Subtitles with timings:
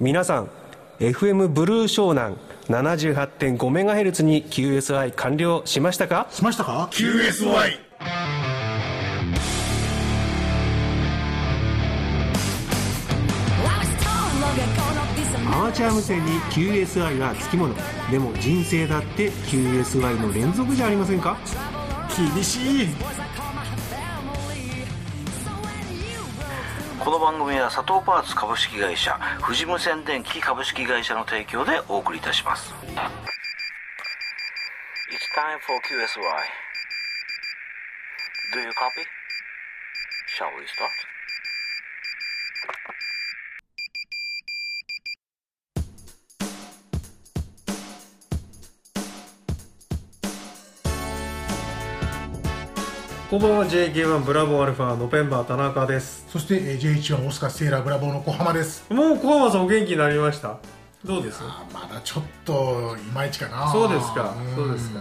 [0.00, 0.50] 皆さん
[1.00, 2.36] FM ブルー湘南
[2.68, 6.26] 78.5MHz に QSI 完了しましたか？
[6.30, 7.78] しましたか？QSY
[15.52, 17.74] アマチュア無線に QSI はつきもの。
[18.10, 21.36] でも人生だって QSI の連続じゃありませんか？
[22.34, 22.88] 厳しい
[27.08, 32.84] この番組は佐藤パーツ株式会社富士無線電機株式会社の提供でお送りいたします It's
[35.32, 36.20] time for QSY
[38.52, 39.08] Do you copy?
[40.36, 41.08] Shall we start?
[53.30, 56.24] こんばんは JK1 ブラボーアルファノペンバー田中です。
[56.30, 58.90] そしてえー J1 オスカーセーラーブラボーの小浜です。
[58.92, 60.58] もう小浜さんお元気になりました？
[61.04, 61.40] どうです？
[61.42, 63.70] あーまだちょっといまいちかな。
[63.70, 64.54] そうですかん。
[64.56, 65.00] そうですか。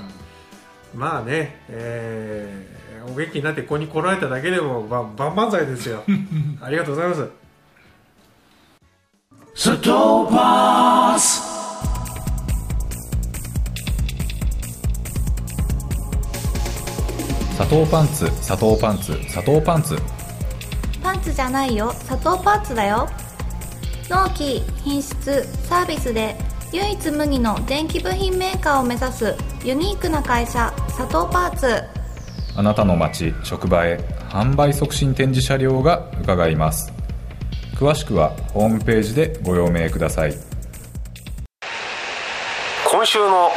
[0.93, 6.03] まあねえーお元気になってここに来られただけでもば万々歳ですよ。
[6.61, 7.29] ありがとうございます。
[9.55, 9.89] 佐藤
[10.29, 11.17] パ
[17.57, 19.97] 佐藤パンツ佐藤パンツ佐藤パンツ。
[21.01, 21.91] パンツじゃないよ。
[22.07, 23.09] 佐藤パンツだよ。
[24.09, 26.35] 納期品質サービスで
[26.71, 31.83] 唯一無二の電気部品メーカーを目指すユニークな会社佐藤パーツ。
[32.55, 33.97] あなたの街職場へ
[34.29, 36.93] 販売促進展示車両が伺います。
[37.75, 40.35] 詳しくはホームページでご用命ください。
[42.91, 43.49] 今週の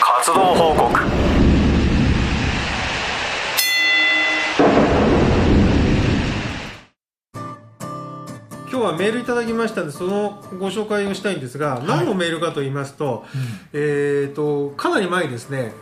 [0.00, 1.33] 活動報告
[8.84, 13.24] はメールいただきましたのでそのご紹介をしたいんですが、何のメールかと言いますと,、
[13.72, 15.72] えー、とかなり前ですね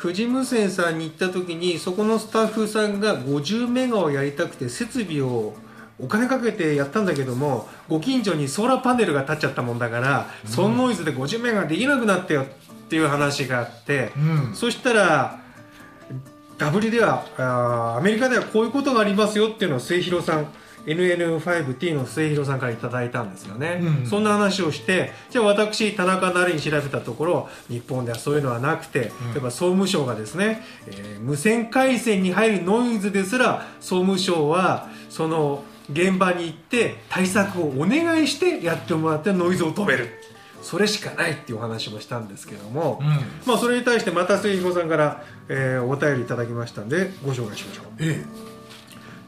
[0.00, 5.54] 富士無線さんに行った時にそこのスタッフさんが50メガをやりたくて設備を
[5.98, 12.46] お金かけてやったんだけどもご近所にソーラーパネルが立っちゃったもんだから、そのノイズで50メガできなくなったよっ
[12.88, 14.54] ていう話があって、うん。
[14.54, 15.40] そしたら
[16.58, 20.46] W ではあーアメリカではこういうことがありますよっていうのを末広さん
[20.86, 24.06] NN5T の末広さんからいただいたんですよね、うん。
[24.06, 40.08] そんな話をしてじゃあ私田中なりに調べたところ日本ではそういうのはなくて、例えば総務省がですね、えー無線回線に入るノイズですら総務省はその現場に行って対策をお願いしてやってもらってノイズを止める。
[40.62, 43.06] それしかないっていうお話もしたんですけども、うん。
[43.46, 47.86] まあ、それに対してまた末広さんから、えーお便りいただきましたんでご紹介しましょう。
[48.00, 48.24] え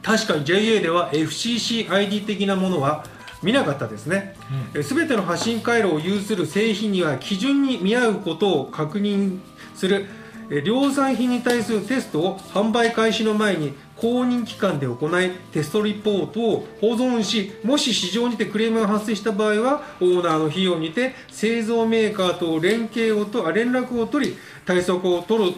[0.06, 3.04] 確かに JA では FCC-ID 的なものは
[3.42, 4.36] 見なかったですね、
[4.82, 9.40] すべての発信回路を有する製品には基準に見合うことを確認
[9.74, 10.06] する
[10.48, 25.56] え量産品に対するテストを販売開始の前に公認機関で行いテストリポートを保存しもし市場にてクレームが発生した場合はオーナーの費用にて製造メーカーと連携をとあ連絡を取り対策を取る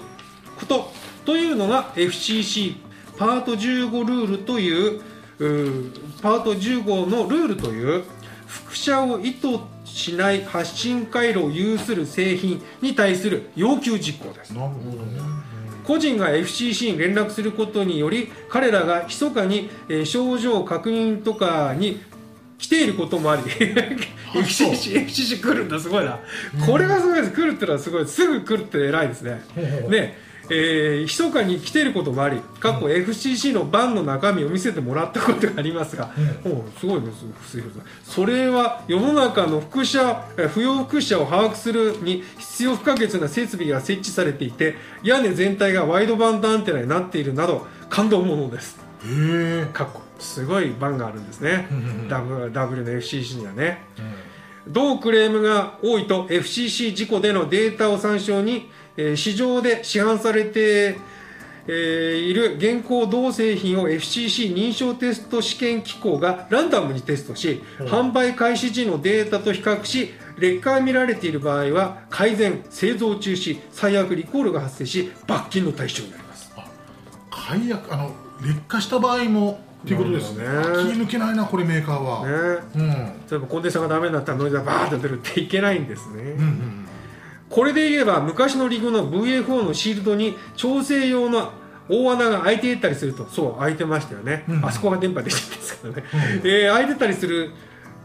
[0.58, 0.90] こと
[1.26, 2.87] というのが FCC
[3.18, 5.00] パート15ルールという
[6.22, 8.04] パート15のルールという
[8.46, 14.52] 複写を意図しない発信回路を有する製品に対する要求事項です。
[14.54, 15.20] えなるほどね。
[15.84, 22.00] 個人が FCC に連絡することにより彼らが密かに、えー症状確認とかに
[22.58, 26.18] 来ていることもあり FCC, FCC 来るんだすごいな、
[26.66, 27.32] これがすごいです。
[27.32, 28.06] 来るってのはすごい。
[28.06, 29.42] すぐ来るって偉いですね。
[29.88, 36.10] ねえー、密かに来ていることもあり過去 FCC の版の中身を見せてもらったことがありますが、
[36.44, 37.24] おうすごいです
[38.04, 48.78] それは世の中の輻射えー不要輻射を把握するに必要不可欠な設備が設置されていて屋根全体がワイドバンドアンテナになっているなど感動ものです。
[49.04, 51.68] へえかっこすごい版があるんですね、
[52.08, 53.84] W, W の FCC にはね、
[54.66, 60.98] 同クレームが多いと FCC 事故でのデータを参照に、えー市場で市販されて、
[61.66, 76.52] えーいる現行同製品を FCC 認証テスト試験機構がランダムにテストし、販売開始時のデータと比較し劣化が見られている場合は改善製造中止最悪リコールが発生し罰金の対象になります。
[77.30, 78.12] 解約あの
[78.42, 80.44] 劣化した場合もっていうことですね。
[80.44, 80.48] 気
[80.98, 82.32] 抜けないなこれメーカーは、ね。
[82.74, 82.88] うん。
[83.30, 86.87] 例えばコンデンサーがダメになったらノイズがバーッと出るっていけないんですね、うんうん
[87.58, 91.50] これで言えば昔のリグの VFO のシールドに調整用の
[91.88, 94.64] 大穴が開いていたりするとそう開いてましたよね、うん。
[94.64, 96.04] あそこが電波出てるんですけどね、
[96.44, 97.50] えー開いてたりする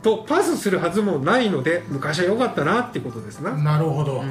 [0.02, 3.56] とパスするはずもないので昔は良かったなってことですな。
[3.56, 4.24] なるほど、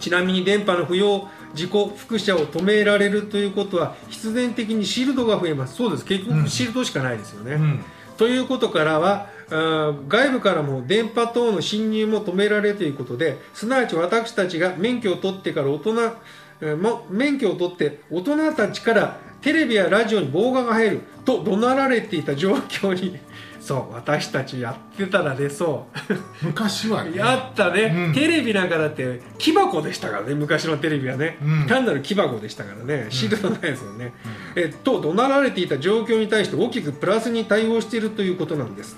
[0.00, 5.76] ちなみに電波の不要自己輻射を止められるということは必然的にシールドが増えます。
[5.76, 6.04] そうです。
[6.06, 7.84] 結局シールドしかないですよね、ん。
[8.16, 23.18] ということからは外部からも電波等の侵入も止められるということですなわち私たちが免許を取ってから大人、も免許を取って大人たちからテレビやラジオに妨害が入ると怒鳴られていた状況に
[23.64, 26.14] そう私たちやってたら出そう。
[26.44, 27.16] 昔はね。
[27.16, 28.12] やったね、うん。
[28.12, 31.66] テレビなんかだって木箱でしたからね昔のテレビはね、うん。
[31.66, 33.06] 単なる木箱でしたからね。
[33.08, 34.12] シールドないですよね、
[34.54, 38.96] えと怒鳴られていた状況に対して大きくプラスに対応しているということなんです、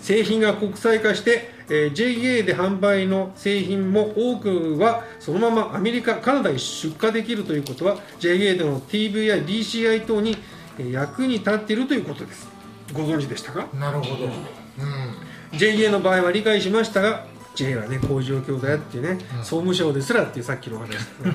[0.00, 10.36] 製品が国際化して、えー JA で販売の製品も多くはそのままアメリカカナダに出荷できるということは JA での TV や DCI 等に
[10.78, 12.53] えー役に立っているということです
[12.92, 13.66] ご存知でしたか？
[13.74, 15.58] なるほど、うん。
[15.58, 20.88] JA の場合は理解しましたが JA はねこういう状況だよっていうね、総務省ですらっていうさっきのお話。
[20.90, 21.32] ですね、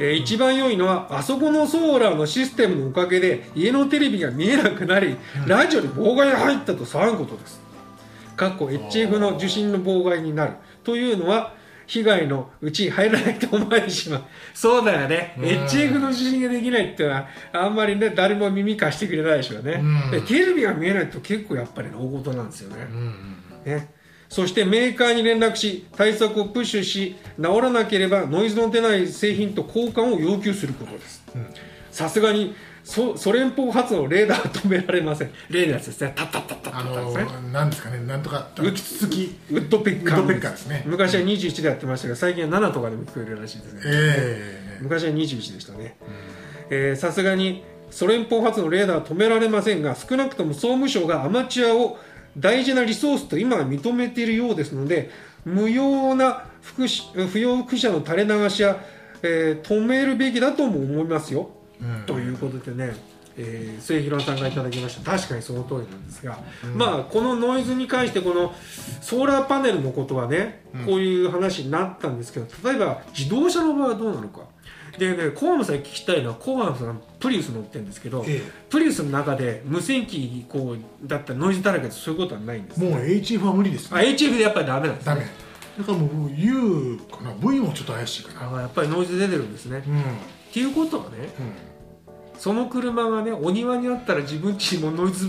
[0.00, 7.60] えー一番良いのはあそこのソーラーのシステムのおかげで家のテレビが見えなくなり、ラジオに妨害が入ったと騒ぐことです。
[8.36, 10.54] かっこ HF の受信の妨害になる。
[10.82, 11.54] というのは
[11.86, 14.24] 被害のうちに入らないと思われてしまう。
[14.54, 19.82] そうだよね、HF の受信ができないっていうのはあんまりね誰も耳貸してくれないでしょうね、
[20.12, 22.86] うテレビが見えないと結構やっぱり大事なんですよね、
[23.64, 23.94] ね、
[24.28, 31.22] そしてメーカーに連絡し対策をプッシュし直らなければノイズの出ない製品と交換を要求することです。
[31.90, 35.30] さすがにソソ連邦発のレーダー止められません。
[35.50, 36.12] 例のやつですね。
[36.16, 45.96] タッタッタッタッタあッタッのですねなんですかねなんとかうキツツキウッドペッカーウッドペッカーですね昔は21でやってましたが最近は7とかでも聞こえるらしいですねえ昔は21でしたね
[46.70, 51.98] えーさすがにソ連邦発のレーダーは止められませんが少なくとも総務省がアマチュアを
[52.38, 55.10] 大事なリソースと今は認めているようですので
[55.44, 58.82] 無用な副し不要副社の垂れ流しや、
[59.22, 61.50] えー止めるべきだとも思いますよ、
[62.06, 62.94] ということでね
[63.36, 65.10] えー末広さんがいただきました。
[65.10, 66.38] 確かにその通りなんですが、
[66.76, 68.54] まあこのノイズに関してこの
[69.00, 74.40] ソーラーパネルのことはね、こういう話になったんですけど例えば自動車の場合はどうなのか。
[74.98, 78.50] でねコアムさんに聞きたいのはコアムさんプリウス乗ってるんですけど、ええ。
[78.68, 82.80] プリウスの中で無線機こうだったらノイズだらけでそういうことはないんです。
[82.80, 85.14] もう HF は無理ですあ HF でやっぱりダメなんですね。
[85.14, 85.26] ダメ。
[85.78, 87.32] だからもう U かな。
[87.32, 88.58] V もちょっと怪しいかな。
[88.58, 90.00] あやっぱりノイズ出てるんですね、うん。
[90.00, 90.04] っ
[90.52, 91.30] ていうことはね
[92.42, 95.28] その車がねお庭にあったら自分ちにもノイズ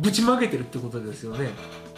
[0.00, 1.50] ぶちまけてるってことですよね。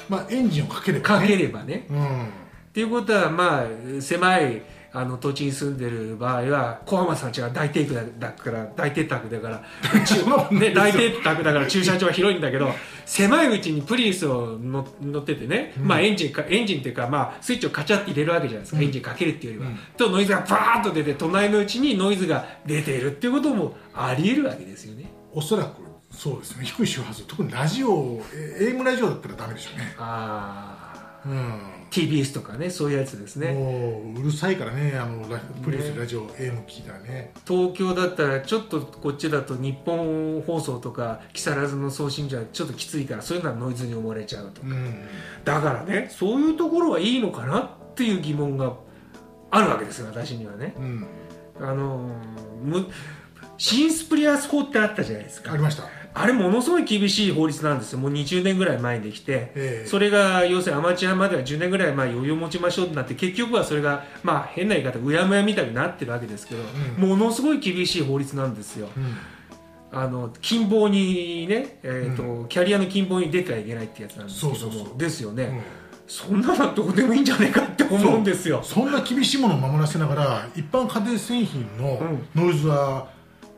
[0.09, 1.87] まあエンジンをかければかねければね。
[1.89, 2.25] うん。
[2.25, 2.29] っ
[2.73, 4.61] ていうことはまあ狭い
[4.99, 9.63] あの土地に住んでる場合は小浜さんちが大邸宅だから大邸宅だから
[10.51, 12.73] ね、大邸宅だから駐車場は広いんだけど
[13.07, 25.11] 狭いうちにプリウスを乗乗っててね、まあエンジンかエンジンっていうかまあスイッチをカチャって入れるわけじゃないですか、エンジンかけるっていうよりは、とノイズがバーッと出て隣のうちにノイズが出ているっていうこともあり得るわけですよね。
[25.33, 26.65] おそらくそうですね。
[26.65, 27.23] 低い周波数。
[27.27, 29.95] 特にラジオえ AM ラジオだったらダメでしょうね。
[29.99, 33.53] ああうん TBS とかねそういうやつですね。
[33.53, 37.33] もううるさいからねあのラプリウスラジオ AM 聞いたらね。
[37.47, 45.03] 東京だったらちょっとこっちだと日本放送とか木更津の送信じゃちょっときついからそういうのはノイズに思われちゃうとうん。
[45.45, 48.75] だからねそういうところはいいのかなっていう疑問が
[49.51, 50.75] あるわけですよ私にはね。
[50.79, 51.07] うん。
[51.61, 52.13] あのー
[52.63, 52.87] む
[53.57, 55.53] 新スプリアス法ってあったじゃないですか。
[55.53, 55.83] ありました
[56.21, 57.99] あれものすごい厳しい法律なんですよ。
[57.99, 59.87] もう20年ぐらい前にできて、ええ。
[59.87, 66.63] それが要するにアマチュアまでは10年ぐらい前猶予持ちましょうってなって結局はそれがまあ変な言い方うやむやみたいになってるわけですけど、
[66.99, 69.17] ものすごい厳しい法律なんですよ、うん。
[69.99, 74.59] あの近傍にね、えーとキャリアの近傍に出てはいけないってやつなんですけども。
[74.59, 74.99] そうそうそう。
[74.99, 75.61] ですよね、うん。
[76.09, 78.61] そんなのはどうでもいいんじゃないかって思うんですよ。
[78.65, 82.01] そんな厳しいものを守らせながら一般家庭製品の
[82.35, 83.17] ノイズは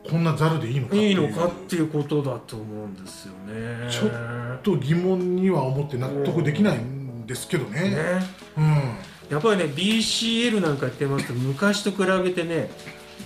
[0.09, 1.09] こんなざるでいいのかっていう。
[1.09, 3.90] いいのかっていうことだと思うんですよね。
[3.90, 7.90] ちょっと疑問には思って納得できないんですけどね。
[7.90, 7.97] ね。
[8.57, 8.64] うん。
[9.30, 12.71] やっぱりね BCL なんかやってますと昔と比べてね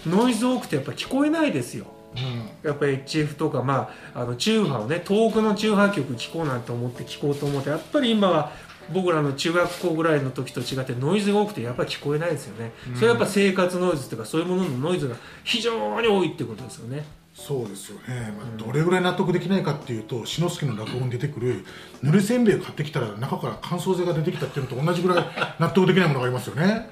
[0.06, 1.86] ノイズ多くてやっぱ聞こえないですよ。
[2.16, 2.68] うん。
[2.68, 8.52] やっぱり HF とか、まあ、あの中波をね遠くの中波局聞こうなんて思って聞こうと思ってやっぱり今は
[8.92, 17.04] 僕らの中学校ぐらいの時と違ってノイズが多くてやっぱり聞こえないですよね、それはやっぱ生活ノイズとかそういうもののノイズが非常に多いってことですよね。
[17.34, 21.64] そうですよね、まあ、どれぐらい納得できないかっていうと志の輔の落語に出てくる
[22.00, 25.24] ぬれせんべいを買ってきたら中から乾燥剤が出てきたっていうのと同じぐらい
[25.58, 26.88] 納得できないものがありますよね。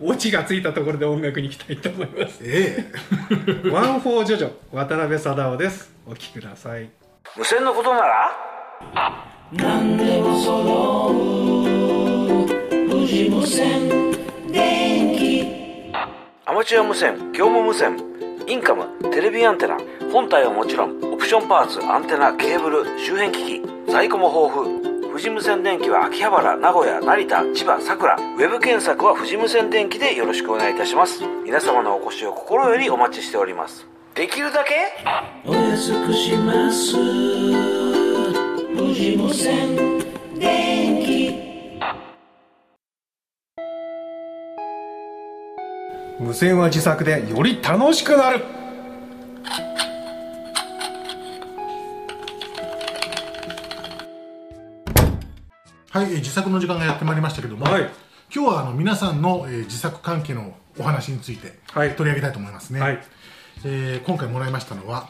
[0.00, 2.40] オチがついたところで音楽に行きたいと思います。
[2.42, 2.90] え
[3.64, 3.70] え。
[3.70, 5.92] One for Jojo 渡辺貞夫です。
[6.06, 6.90] お聴きください。
[7.36, 9.33] 無線のことなら？
[9.52, 12.46] 何でも揃う
[12.90, 13.88] 富士無線。
[14.50, 15.92] 電気
[16.44, 17.98] アマチュア無線業務無線。
[18.46, 19.78] インカムテレビアンテナ
[20.12, 20.98] 本体はもちろん。
[21.12, 24.82] オプションパーツアンテナケーブル周辺機器在庫も豊富。
[25.14, 31.22] 富士無線電機は秋葉原名古屋成田千葉佐倉ウェブ検索は富士無線電機でよろしくお願いいたします。
[31.44, 33.86] 皆様のお越しを心よりお待ちしております。
[34.16, 34.74] できるだけ？
[35.46, 37.83] お安くします
[38.94, 39.98] 富士無線
[40.38, 41.34] 電気
[46.20, 48.44] 無線は自作でより楽しくなる。
[55.90, 57.90] はい、えー自作の時間がやってまいりましたけども、はい。
[58.32, 61.96] 今日はあの皆さんの、えー自作関係のお話についてはい。
[61.96, 63.02] 取り上げたいと思いますね、はい。
[63.64, 65.08] えー今回もらいましたのは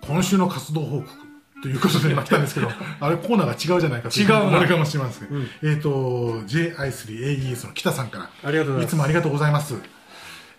[0.00, 1.23] 今週の活動報告
[1.64, 2.68] ということで今来たんですけど
[3.00, 4.42] あれコーナーが違うじゃないかと違うな。
[4.42, 5.28] 思われるかもしれません、
[5.62, 8.30] えっ、と JI3AES の北さんから。
[8.44, 8.84] ありがとうございます。
[8.84, 9.74] いつもありがとうございます、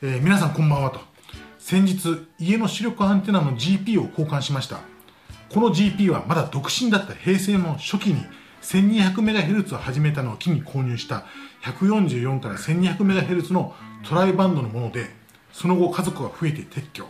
[0.02, 1.00] えー皆さんこんばんはと。
[1.60, 4.80] 先日家の視力アンテナの GP を交換しました。
[5.50, 8.26] この GP はまだ独身だった平成の初期に
[8.64, 11.26] 1200MHz を始めたのを機に購入した
[11.62, 15.12] 144から 1200MHz のトライバンドのもので
[15.54, 17.08] その後家族が増えて撤去。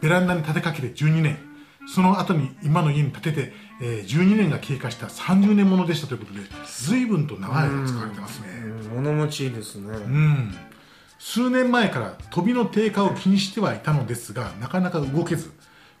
[0.00, 1.51] ベランダに立てかけて12年
[1.86, 8.48] その後に今の家に建てて、えー12年が経過した30年ものでしたということで随分と長い間使われてますね。
[8.94, 9.88] 物持ちいいですね。
[9.88, 10.54] うん。
[11.18, 15.52] 数年前から飛びの低下を気にしてはいたのですがなかなか動けず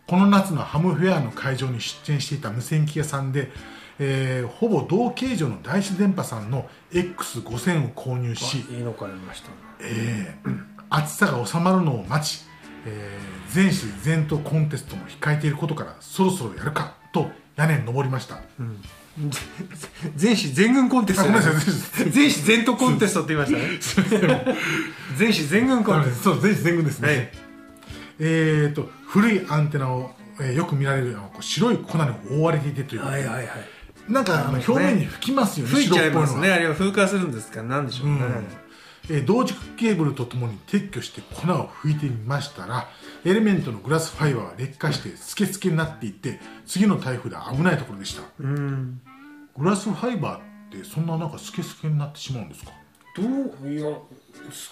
[0.08, 3.50] この夏のハムフェアの会場に出店していた無線機屋さんで、
[3.98, 9.54] えーほぼ同形状の大子電波さんの X5000 を購入し、いいの買いましたね。
[9.80, 12.44] えー暑さが収まるのを待ち、
[12.86, 18.40] えー全市全都コンテストも控えていることからそろそろやるかと屋根に登りました、
[20.16, 21.30] 全市全軍コンテスト
[22.10, 24.56] 全市全都コンテストって言いましたね。
[25.18, 27.30] 全市全軍コンテスそう全市全軍ですね、はい。
[28.20, 33.02] えー、と古いアンテナを、えーよく見られるあのこう白い粉に覆われていてという。
[33.02, 33.46] トはいはいはい。
[34.08, 36.50] なんかあの表面に吹きますよね吹いちゃいますね。
[36.50, 37.62] あれは風化するんですか？
[37.62, 38.22] なんでしょうね、
[39.10, 42.88] えー同軸ケーブルとともに撤去して粉を拭いてみましたら
[43.24, 48.22] エレメントのグラスファイバーは劣化してスケスケになっていって次の台風で危ないところでした。
[48.40, 49.00] うん。
[49.56, 52.70] グラスファイバーってそんななんかスケスケになってしまうんですか？
[53.16, 53.22] ど
[53.68, 53.72] う？
[53.72, 54.02] いや透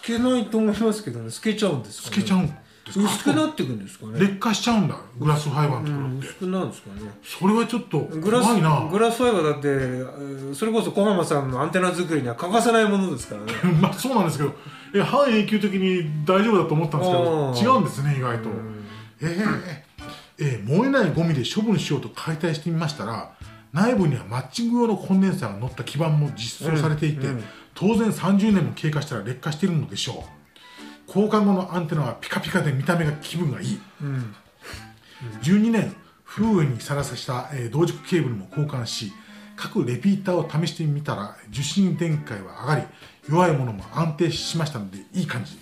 [0.03, 1.31] けないと思いますけどね。
[1.31, 2.57] 透けちゃうんですか、ね、透けちゃうん
[2.99, 4.19] 薄くなっていくんですかね。
[4.21, 7.01] 劣化しちゃうんだグラスファイバーのところって、薄くなるんですかね。
[7.23, 8.89] それはちょっとグラス怖いな。
[8.91, 13.53] グラスファイバーだってえーそれこそ小浜さんのアンテナ作りには欠かせないものですからね。
[13.81, 14.55] まあそうなんですけど。
[14.95, 17.13] え半永久的に大丈夫だと思ったんです
[17.63, 18.49] けど違うんですね意外と。
[19.21, 19.47] えー
[20.39, 23.33] えー燃えないゴミで処分しようと解体してみましたら
[23.73, 27.37] 内部にはマッチング用のコンデンサーが乗った基板も実装されていて、うん。
[27.37, 30.40] うん当然30年も経過したら劣化しているのでしょう
[31.13, 33.81] 交換後のアンテナはピカピカで見た目が気分がいい、
[35.43, 35.93] 12年
[36.25, 39.13] 風雨にさらさした、えー同軸ケーブルも交換し
[39.57, 42.83] 各レピーターを試してみたら受信電解は上がり
[43.29, 45.59] 弱いものも安定しましたのでいい感じ。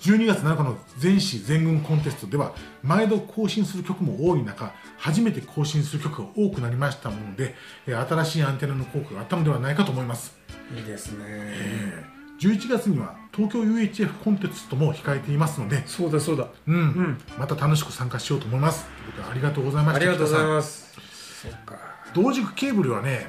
[0.00, 2.54] 12月7日の全市全軍コンテストでは
[2.84, 7.56] 毎度更新する曲も多い中初めて更新する曲が多くなりましたもので
[7.86, 10.38] えー新しいアンテナの効果があったのではないかと思います。
[10.76, 16.46] いいですね11月には東京 UHF コンテストも控えていますので、そうだそうだ。
[16.66, 17.18] うん。
[17.38, 18.84] また楽しく参加しようと思います。
[18.84, 19.96] ということでありがとうございました。
[19.96, 21.00] ありがとうございすます。
[21.42, 21.76] そうか
[22.14, 23.26] 同軸ケーブルはね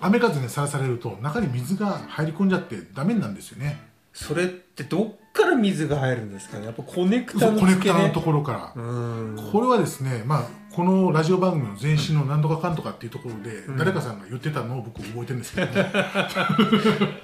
[0.00, 3.78] 雨風にさらされると中に水が入り込んじゃってダメなんですよね。
[4.12, 6.64] それってどっから水が入るんですかね？
[6.66, 8.86] やっぱコネクタそうコネクタのところから、う
[9.34, 9.50] ん。
[9.52, 15.90] これはですね、まあ、このラジオ番組の前身の何とかかんとかっていうところで、誰かさんが言ってたのを僕覚えてるんですけど、ね、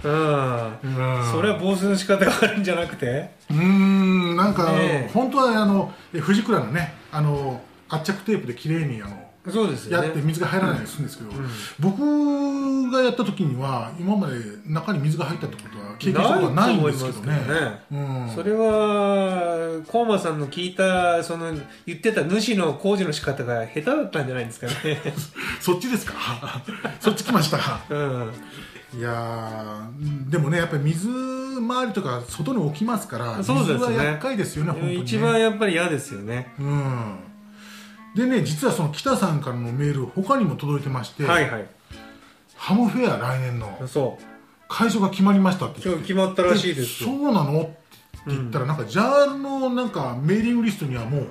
[0.05, 0.79] うん。
[0.83, 1.31] うん。
[1.31, 3.29] それは防水の仕方があるんじゃなくて？
[3.51, 5.11] うーんなんか、ねえ。
[5.13, 10.07] 本当はあのえ藤倉のねあの圧着テープで綺麗にあのそうですよね。
[10.07, 11.31] やって水が入らないようにするんですけど、
[11.81, 14.35] 僕がやった時には今まで
[14.67, 17.27] 中に水が入ったってことは経験したことはないんですけどね。
[17.27, 18.31] ないと思いますけうん。
[18.37, 21.53] それはコーマさんの聞いたその
[21.87, 24.73] 言ってた主の工事の仕方が下手だったんじゃないんですかね。
[25.61, 26.15] そっちですか？
[27.01, 27.59] そっち来ました。
[27.59, 28.31] かうん。
[28.95, 31.09] いやーでもねやっぱり水
[31.67, 33.79] 回りとか外に置きますからそうですね。
[33.79, 35.03] 水は厄介ですよね本当にね。
[35.03, 36.53] 一番やっぱり嫌ですよね。
[36.61, 37.15] うん
[38.14, 41.66] でね実はその北さんからのメール他にも届いてまして、はいはい。
[42.57, 44.25] ハムフェア来年のそう。
[44.69, 47.73] 会場が決まりましたって言今日決まったらしいですそうなのって
[48.28, 51.26] 言ったら、なんか JAL のなんかメーリングリストにはもう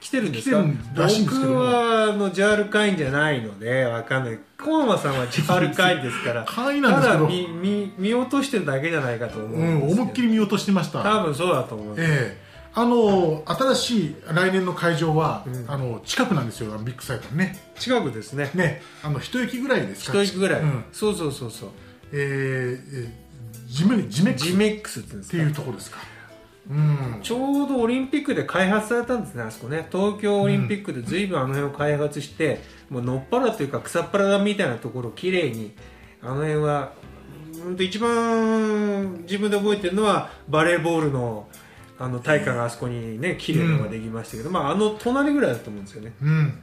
[0.00, 0.62] 来てるんですか？
[0.62, 4.38] 来てるらしいんですけど僕はあの JAL 会員じゃないのでわかんない。
[4.60, 6.44] 小浜さんは JAL 会員ですから。
[6.46, 7.24] 会員なんですけど。
[7.26, 11.02] ただ見見見落としてるだけじゃないかと思ううんん、思いっきり見落としてました。
[11.02, 12.45] 多分そうだと思う、ええ
[12.78, 17.58] あの新しい来年の会場は、あの近くなんですよビッグサイトにね。
[17.78, 18.50] 近くですね。
[18.54, 18.82] ね。
[19.02, 20.22] あの一駅ぐらいですか。
[20.22, 20.84] 一駅ぐらい、うん。
[20.92, 21.70] そうそうそうそう。
[22.12, 23.26] えーえー
[23.66, 24.42] ジメジメックス。
[24.44, 25.98] っジメックスっていうところですか。
[26.70, 27.20] うん。
[27.22, 29.88] ちょうどオリンピックで開発されたんですねあそこね。
[29.90, 35.72] 東京オリンピックで随分あの辺を開発して、もうのっぱらというか草っぱらみたいなところをきれいに
[36.22, 36.92] あの辺は
[37.64, 41.48] うんと一番自分で覚えてるのはバレーボールの
[41.98, 46.12] あの大会があそこにね綺麗なのができましたけど、まああの隣ぐらいだと思うんですよね。
[46.22, 46.62] うん。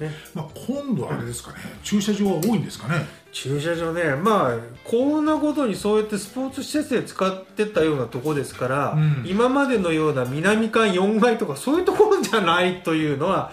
[0.00, 0.12] ね。
[0.34, 1.58] まあ、今度はあれですかね。
[1.82, 3.06] 駐車場は多いんですかね。
[3.32, 4.14] 駐車場ね。
[4.16, 9.24] まあこんなことにそうやってスポーツ施設で使ってたようなとこですから、うん。
[9.26, 13.52] 今までのような南館4階とかそういうところじゃないというのは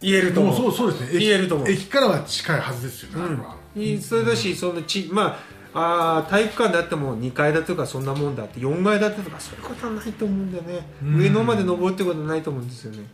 [0.00, 0.68] 言えるとも思う。
[0.68, 1.16] うそうそうですね。
[1.18, 1.68] 駅言えると思う。
[1.68, 3.36] 駅からは近いはずですよね、
[3.76, 11.16] うん、それだしそのちまああー体育館であっても2階建てとかそんなもんだって4階建てとかそういうことはないと思うんだよね、うん。
[11.16, 13.06] 上のまで登るってことはないと思うんですよね。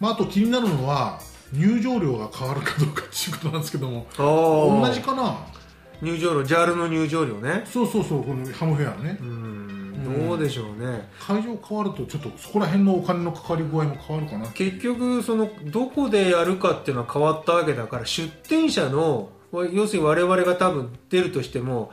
[0.00, 1.20] まあ、あと気になるのは
[1.52, 4.06] 入場料が変わるかどうかっていうことなんですけども。
[4.16, 4.88] あー。
[4.88, 5.38] 同じかな？
[6.02, 7.62] 入場料 JAL の入場料ね。
[7.64, 10.26] そうそうそうこのハムフェアのね、うん。
[10.28, 11.08] どうでしょうね。
[11.20, 21.90] 会場変わるとちょっとそこら辺のお金のかかり具合も変わるかな結局そのどこでやるかっていうのは変わったわけだから出店者の要するに我々が多分出るとしても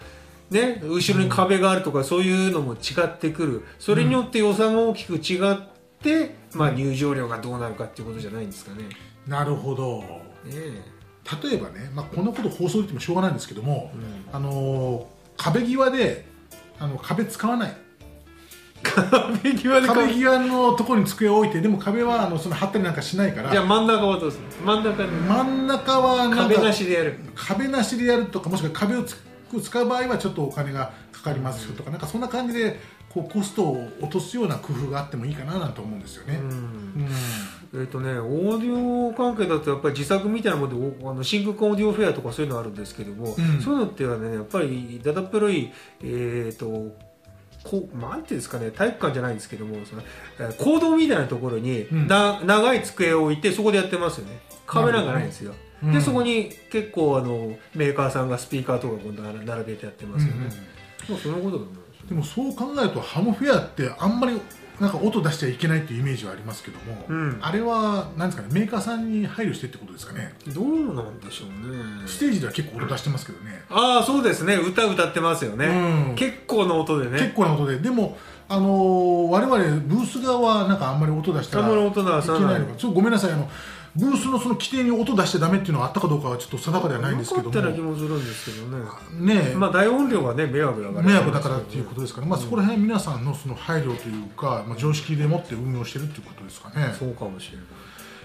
[0.50, 3.66] ね後ろに壁があるとかそういうのも違ってくる。
[3.80, 5.58] それによって予算が大きく違っ
[6.02, 8.84] て、まあ、入場料がどうなるかっていうことじゃないんですかね。
[8.84, 8.90] ね
[9.28, 10.04] なるほど。
[10.48, 10.82] え。
[11.44, 13.92] 例えばね、まあ、こんなこと放送で言ってもしょうがないんですけども、
[14.32, 15.06] あのー
[15.38, 16.26] 壁際で
[16.80, 17.78] あの壁使わない。
[18.82, 23.52] 壁際で壁際のところに机を置いてでも壁はあのその貼ったりなんかしないから。
[23.52, 24.44] じゃあ真ん中はどうする？
[24.64, 25.10] 真ん中に。
[25.12, 27.20] 真ん中はなんか壁なしでやる。
[27.34, 29.18] 壁なしでやるとかもしくは壁をつ
[29.62, 36.36] 使う場合はちょっとお金がかかりますよとかなんかそんな感じでこうコストを落とすような工夫があってもいいかななんて思うんですよね。
[36.36, 37.10] うん。
[37.82, 43.62] えっとね、オーディオ関係だとやっぱり自作みたいなものでおあの真空オーディオフェアとかそういうのあるんですけども、うん。
[43.62, 46.94] そういうのってはねやっぱりだだっぺろい、えー、と
[47.64, 50.02] こうなんていうんですかね体育館じゃないんですけどもその
[50.40, 52.08] えー講堂みたいなところに、うん。
[52.08, 54.40] な長い机を置いてそこでやってますよね。
[54.68, 55.94] カメラがないんですよ、うん。
[55.94, 60.50] でそこに結構あのメーカーさんがスピーカーとか並並べてやってますよね、
[62.10, 64.40] でもそう考えるとハムフェアってあんまり
[64.80, 67.40] なんか音出しちゃいけないっていうイメージはありますけども、うん。
[67.42, 70.34] あれはなんですかねメーカーさんに配慮してってことですかね。
[70.48, 72.08] どうなんでしょうね。
[72.08, 74.56] ステージでは結構音出してますけどね、ああそうですね。
[74.56, 75.68] 歌歌ってますよね、
[76.10, 76.16] うん。
[76.16, 77.20] 結構の音でね。
[77.20, 77.80] 結構な音で。
[77.80, 79.58] でもあのー我々
[79.88, 82.44] ブース側はなんかあんまり音出したらいけさない。
[82.44, 82.74] ないのか。
[82.78, 83.32] ちょっとごめんなさい。
[83.32, 83.50] あの
[83.96, 87.48] ブースのその規定に音出しちゃダメっていうのがあったかどうかはちょっと定かではないんですけども。
[87.48, 89.36] よかったら気もするんですけどね。
[89.36, 89.56] ねえ。
[89.56, 96.94] まあ大音量はね迷惑だから迷惑だからっていうことですから、まあ、そこら辺皆さんのその配慮というか、まあ、常識でもって運用してるっていうことですかね。
[97.00, 97.66] そうかもしれない。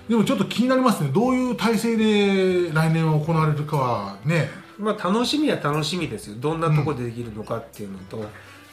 [0.09, 1.11] でもちょっと気になりますね。
[1.13, 4.51] どういう体制で来年は行われるかはね。
[4.77, 6.37] まあ楽しみは楽しみですよ。
[6.41, 8.25] どんなとこでできるのかっていうのと、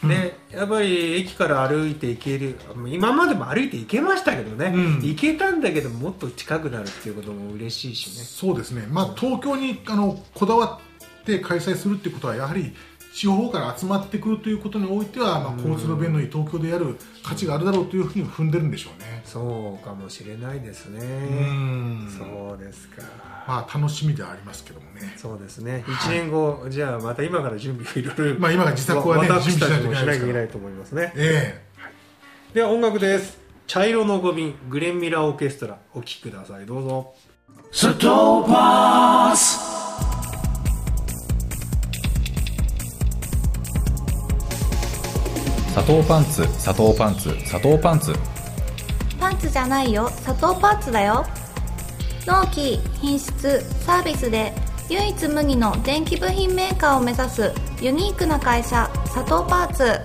[0.04, 2.56] ね、やっぱり駅から歩いて行ける
[2.88, 5.02] 今までも歩いて行けましたけどね、うん。
[5.02, 8.24] 行けたんだけどもっと近くなるっていうことも嬉しいしね。
[8.24, 10.80] そうですね、まあ、東京にあのこだわ
[11.22, 12.76] って開催するってことはやはり
[13.18, 19.24] 地方から集まってくるということにおいては、まあ、交通の便のいい東京でやる価値があるだろうというふうに踏んでるんでしょうね。
[19.26, 21.00] そうかもしれないですね。
[21.02, 22.16] うん。
[22.16, 23.02] そうですか。
[23.48, 25.16] まあ楽しみではありますけどもね。
[25.18, 25.84] そうですね。
[25.88, 28.40] 1年後、じゃあまた今から準備をいろいろ。
[28.40, 31.12] まあ今が自作はねわ私たちもし準備しなといけないけないと思いますね。
[31.16, 31.66] え
[32.54, 33.40] では音楽です。
[33.66, 36.68] 茶色の五輪グレンミラーオーケストラお聴きください。
[36.68, 37.16] どうぞ。
[37.72, 39.67] Satovas.
[45.78, 48.12] 砂糖パンツ砂糖パンツ砂糖パンツ。
[49.20, 50.10] パンツじゃないよ。
[50.10, 51.24] 砂糖パンツだよ。
[52.26, 54.56] 納期品質サービスで
[54.90, 60.02] 唯一無二の電気部品メーカーを目指すユニークな会社佐藤パーツ。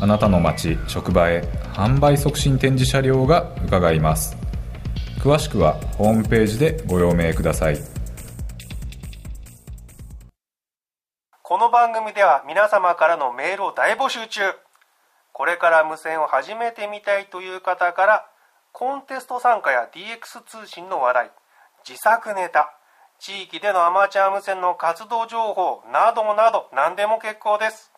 [0.00, 1.42] あなたの街職場へ
[1.74, 4.34] 販売促進展示車両が伺います。
[5.20, 7.78] 詳しくはホームページでご用命ください。
[11.42, 14.40] この番組では皆様からのメールを大募集中
[15.34, 18.26] これから無線を始めてみたいという方から
[18.72, 21.30] コンテスト参加や DX 通信の話題
[21.86, 22.78] 自作ネタ
[23.18, 27.90] 地域でのアマチュア無線の活動情報などなど何でも結構です。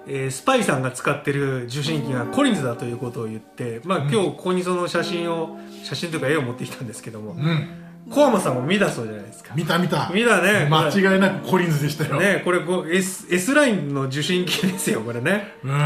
[0.07, 9.55] えースパイさんが使ってる受信機がコリンズだということを言って、まあ、今日ここにその写真を写真というか絵を持ってきたんですけどもうん小浜さんも見たそうじゃないですか。
[9.55, 10.11] 見た見た。
[10.13, 15.55] 見たね間違いなくコリンズでしたよ、ねこれこう S, S ラインの受信機ですよこれね。
[15.63, 15.71] うん。
[15.71, 15.79] いや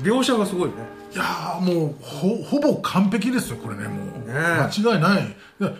[0.00, 0.74] ー描写がすごいね。
[1.12, 4.28] いやーもうほほぼ完璧ですよこれねもう。
[4.28, 4.34] ね。
[4.34, 5.36] 間違いない。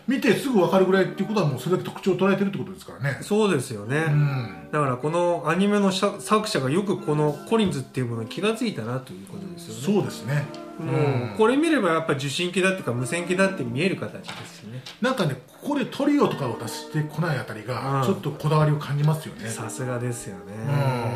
[0.06, 3.18] 見てすぐ分かるぐらいっていうことはもうそれだけ特徴を捉えてるってことですからね。
[3.22, 4.68] そうですよね、うん。
[4.72, 10.00] だからこのアニメの作作者がよくこのコリンズっていうものに気がついたなということですよね。
[10.00, 10.44] そうですね
[10.78, 14.82] もうこれ見ればやっぱ受信機だっていうか無線機だって見える形ですよね。
[15.00, 17.66] なんかねここでトリオとかを出してこないあたりうん。
[17.66, 19.48] がちょっとこだわりを感じますよね。
[19.48, 21.10] さすがですよね、うん。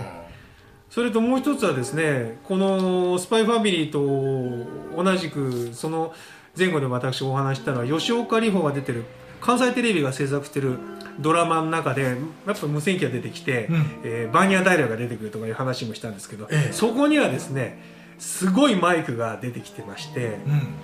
[0.89, 6.15] それともう一つはですねこの「スパイファミリー」と同じくその
[6.59, 9.05] 前後で私お話ししたのは吉岡里帆が出てる
[9.41, 10.79] 関西テレビが制作してる
[11.19, 12.15] ドラマの中でや
[12.53, 13.85] っぱ無線機が出てきて、うん。
[14.05, 16.73] えーバーニャダイラが出てくるとかいう話もしたんですけど、ええ。
[16.73, 20.75] そこにはですねすごいマイクが出てきてまして、うん。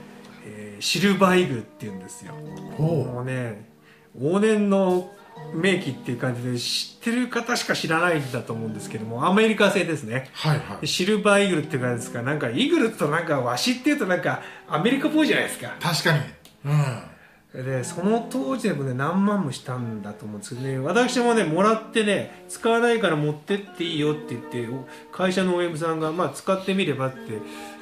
[0.47, 2.35] えーシルバーイーグルっていうんですよ。
[2.77, 3.71] ほもうね
[4.19, 5.11] 往年の
[5.55, 10.31] 名機っていう感じで知ってる方しか知らないんだと思うんですけどもアメリカ製ですね。
[10.45, 10.81] うはいはい。
[10.83, 15.75] でシルバーイーグルっていう感じですかなんかイーグルとなんかワシっていうとなんかアメリカっぽいじゃないですか。
[15.81, 16.21] 確かに。
[16.67, 17.16] うん
[17.63, 20.79] でその当時でもね何万もしたんだと思うんですけどね。
[20.79, 24.85] 私もねもらってね使わないから持ってっていいよって言ってお
[25.17, 27.19] 会社の OM さんが、まあ、使ってみればって、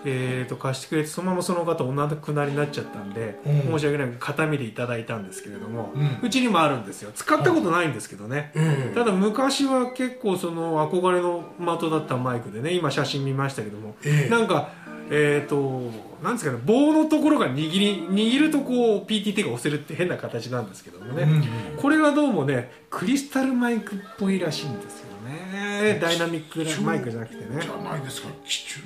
[0.05, 3.63] えー、と貸してくれてそのままその方お亡くなりになっちゃったんで、うん。
[3.73, 7.11] 申し訳ない形見でいただいたんですけれども、ううんちにもあるんですよ。
[7.15, 11.45] 使ったことないんですけどね、ええただ昔は結構その憧れの
[11.79, 14.31] 的だったマイクでね今写真見ましたけども、ええ。
[14.31, 14.71] なんか
[15.11, 15.91] えっ、と
[16.23, 21.43] なんですかね棒のところが握り握るとこう PTT が押せるって変な形なんですけどもね、うんうん。
[21.77, 25.99] これがどうもねクリスタルマイクっぽいらしいんですよね。
[26.01, 27.61] ダイナミックマイクじゃなくてね。
[27.61, 28.29] じゃないですか。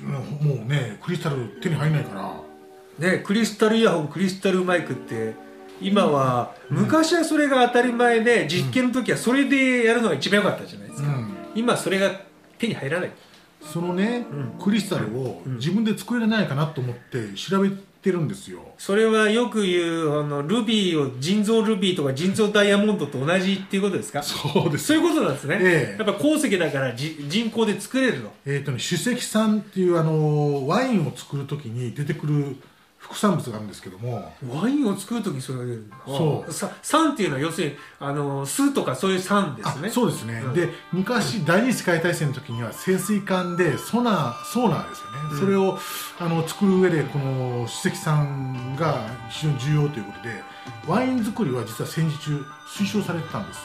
[0.03, 2.15] もうねクリスタル手に入んないか
[2.99, 3.09] ら。
[3.11, 5.33] ねクリスタルイヤホンクリスタルマイクって
[5.81, 11.37] 今は、昔はそれが当たり前で実験の時はそれでやるのが一番良かったじゃないですか、うん。
[11.55, 12.11] 今それが
[12.57, 13.11] 手に入らない
[13.61, 14.59] そのね、うん。
[14.59, 18.59] クリスタルを自分で作れないかなと思って調べてるんですよ。
[18.77, 24.23] それはよく言うあのルビーを人造ルビーとか人造ダイヤモンドと同じっていうことですか？
[24.23, 24.85] そうです。
[24.85, 26.03] そういうことなんですね、ええ。
[26.03, 28.31] やっぱ鉱石だからじ人工で作れるの。
[28.45, 32.55] えーとね、主石酸っていうあのワインを作るときに出てくる
[33.09, 34.31] 副産物があるんですけども。
[34.47, 35.85] ワインを作るときそれが出る。
[36.07, 36.75] のそう。
[36.83, 39.89] 酸っていうのは要するにあの酢とかそういう酸であすね。
[39.89, 40.53] そうですね、うん。
[40.53, 45.79] で昔第二次世界大戦の時には潜水艦でソナーソーナーですよね、それを
[46.19, 50.43] あの作る上でこの主石酸が非常に重要ということで
[50.87, 53.63] ワイン作りは実は戦時中推奨されてたんですよ、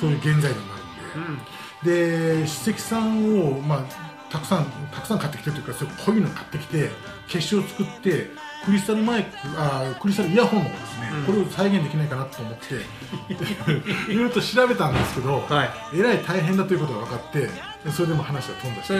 [0.00, 0.74] そういう原材料にな
[1.16, 1.38] るん
[1.84, 3.84] で、で主石酸を、まあ、
[4.34, 6.90] たくさんたくさん買ってきてというかそういう濃いの買ってきて
[7.28, 8.30] 結晶を作って
[8.64, 11.24] クリスタルマイクあクリスタルイヤホンの方ですね、うん。
[11.26, 12.74] これを再現できないかなと思って
[14.12, 15.70] いろいろと調べたんですけど、はい。
[15.94, 17.48] えらい大変だということが分かって
[17.92, 18.90] それでも話が飛んだし。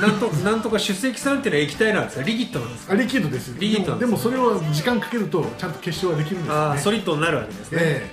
[0.00, 2.22] なんと なんとか出石酸っていうのは液体なんですか？
[2.24, 2.94] リキッドなんですか？
[2.94, 3.54] あリキッドです。
[3.58, 6.60] リキッドでもそれを時間かけるとちゃんと結晶はできるんですよね。
[6.60, 8.10] ああソリッドになるわけですね、え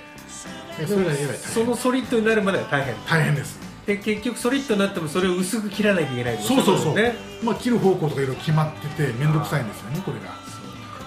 [0.82, 0.86] え。
[0.86, 2.94] それがえらいそのソリッドになるまでは大変。
[3.08, 7.14] 大変ですで結局ソリッドになってもそれを薄く切らなきゃいけないそうそうそう、ね。
[7.42, 10.38] まあ、切る方向とかいろいろ決まってて面倒くさいんですよねこれが。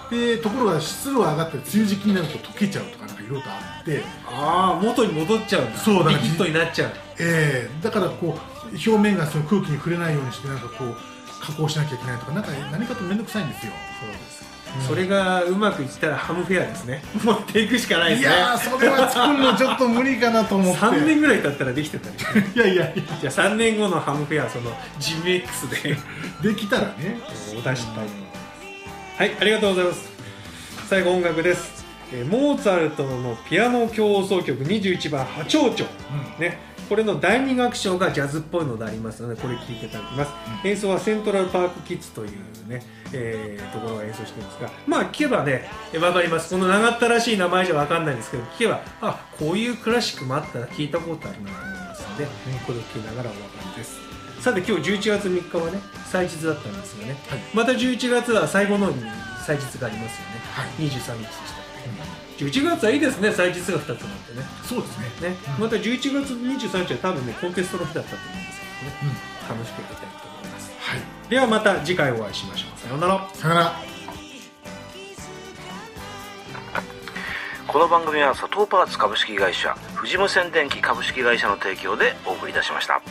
[0.09, 5.77] でところが湿度が上がって梅雨時期になると溶けちゃうとかなんかいろいろとあって、ああ元に戻っちゃうんだ。
[5.79, 6.91] そうだリキッドになっちゃう。
[7.19, 10.95] えーだからこう表面がその空気に触れないようにしてなんかこう
[11.41, 13.71] 加工しなきゃいけないとかなんか何かと面倒くさいんですよ。
[13.99, 14.43] そうです
[14.87, 17.03] それがうまくいったらハムフェアですね。
[17.23, 18.35] 持っていくしかないでいすね。
[18.35, 20.79] やーそれは作るのちょっと無理かなと思って。
[20.81, 22.19] 3年ぐらい経ったらできてたり。
[22.19, 23.03] し ていやいやいや。
[23.21, 25.97] じゃあ3年後のハムフェアその GMX で。
[26.49, 27.19] できたらね。
[27.51, 28.33] お出したいと思いま
[29.15, 29.19] す。
[29.19, 30.09] はいありがとうございます。
[30.89, 35.85] 最後音楽です、えーモーツァルトのピアノ協奏曲21番「波長長」
[36.39, 36.73] ね。
[36.89, 40.31] これの第二楽章がジャズっぽいのでありますのでこれ聴いていただきます、
[40.63, 42.31] 演奏はセントラルパークキッズという
[42.69, 46.53] ね、えーところが演奏してるんですがまあ聞けばねえわかります。
[46.53, 52.25] この長ったらしい名前じゃわかんないんですけど聞けばあこういうクラシックもあったら聞いたことあるなと思いますので、
[52.65, 53.99] これを聞きながらお別れです。
[54.41, 55.79] さて今日11月3日はね
[56.11, 57.39] 祭日だったんですがね、はい。
[57.53, 59.01] また11月は最後のに
[59.45, 60.69] 祭日がありますよね、はい。
[60.83, 63.95] 23日でした11月はいいですね祭日が2つもあっ
[64.27, 64.45] てね。
[64.63, 65.29] そうですね。
[65.29, 70.12] ね、また11月23日は多分ねコンテストの日だったと思うんですけどね、楽しくやりたい
[71.33, 72.79] ではまた次回お会いしましょう。
[72.79, 73.27] さようなら。
[73.33, 73.73] さよなら。
[77.67, 83.01] この番組は佐藤パーツ株式会社藤無線電機株式会社の提供でお送りいたしました